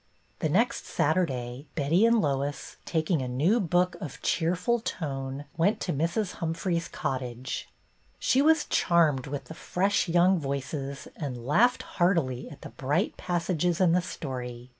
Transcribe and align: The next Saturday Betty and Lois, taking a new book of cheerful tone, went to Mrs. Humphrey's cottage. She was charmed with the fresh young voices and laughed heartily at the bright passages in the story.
The 0.39 0.49
next 0.49 0.87
Saturday 0.87 1.67
Betty 1.75 2.07
and 2.07 2.19
Lois, 2.19 2.77
taking 2.85 3.21
a 3.21 3.27
new 3.27 3.59
book 3.59 3.93
of 4.01 4.19
cheerful 4.23 4.79
tone, 4.79 5.45
went 5.57 5.79
to 5.81 5.93
Mrs. 5.93 6.31
Humphrey's 6.41 6.87
cottage. 6.87 7.69
She 8.17 8.41
was 8.41 8.65
charmed 8.65 9.27
with 9.27 9.43
the 9.45 9.53
fresh 9.53 10.09
young 10.09 10.39
voices 10.39 11.07
and 11.15 11.45
laughed 11.45 11.83
heartily 11.83 12.49
at 12.49 12.61
the 12.63 12.69
bright 12.69 13.15
passages 13.17 13.79
in 13.79 13.91
the 13.91 14.01
story. 14.01 14.69